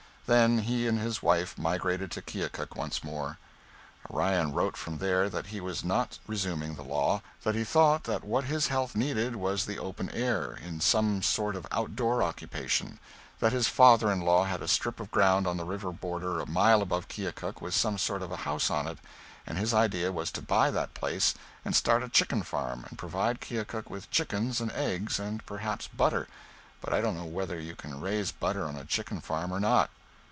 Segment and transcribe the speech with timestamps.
[0.27, 3.37] Then he and his wife migrated to Keokuk once more.
[4.09, 8.23] Orion wrote from there that he was not resuming the law; that he thought that
[8.23, 12.97] what his health needed was the open air, in some sort of outdoor occupation;
[13.41, 16.45] that his father in law had a strip of ground on the river border a
[16.49, 18.99] mile above Keokuk with some sort of a house on it,
[19.45, 21.33] and his idea was to buy that place
[21.65, 26.29] and start a chicken farm and provide Keokuk with chickens and eggs, and perhaps butter
[26.79, 29.89] but I don't know whether you can raise butter on a chicken farm or not.